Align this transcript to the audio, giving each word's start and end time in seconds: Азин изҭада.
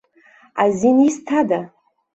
Азин 0.63 0.97
изҭада. 1.07 1.61